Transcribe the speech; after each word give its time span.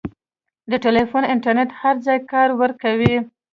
د 0.71 0.73
ټیلیفون 0.83 1.23
انټرنېټ 1.33 1.69
هر 1.81 1.95
ځای 2.05 2.17
کار 2.31 2.49
ورکوي. 2.61 3.15